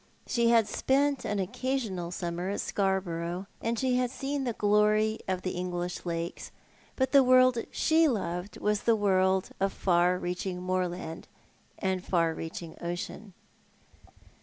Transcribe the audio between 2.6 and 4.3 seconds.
Scarborough, and she had